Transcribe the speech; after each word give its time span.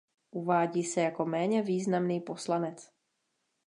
Uvádí 0.31 0.83
se 0.83 1.01
jako 1.01 1.25
méně 1.25 1.61
významný 1.61 2.19
poslanec. 2.21 2.91